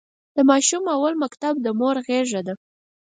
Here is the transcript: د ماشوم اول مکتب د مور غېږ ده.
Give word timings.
د 0.35 0.37
ماشوم 0.49 0.83
اول 0.95 1.13
مکتب 1.23 1.53
د 1.61 1.67
مور 1.79 1.95
غېږ 2.07 2.29
ده. 2.47 2.53